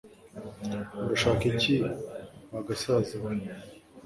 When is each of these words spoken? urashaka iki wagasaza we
urashaka 1.03 1.43
iki 1.51 1.73
wagasaza 2.53 3.15
we 3.23 3.33